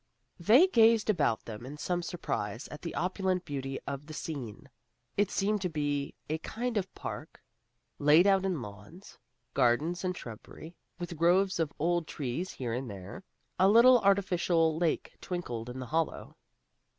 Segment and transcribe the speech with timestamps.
[0.39, 4.67] They gazed about them in some surprise at the opulent beauty of the scene.
[5.15, 7.43] It seemed to be a kind of park,
[7.99, 9.19] laid out in lawns,
[9.53, 13.23] gardens and shrubbery, with groves of old trees here and there.
[13.59, 16.35] A little artificial lake twinkled in a hollow.